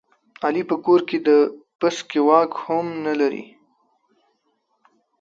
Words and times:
علي 0.45 0.63
په 0.69 0.75
کور 0.85 0.99
کې 1.09 1.17
د 1.27 1.29
پسکې 1.79 2.19
واک 2.27 2.51
هم 2.65 2.85
نه 3.05 3.13
لري. 3.19 3.45